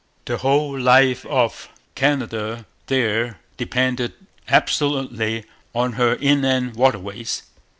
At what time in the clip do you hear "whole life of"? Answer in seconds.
0.37-1.69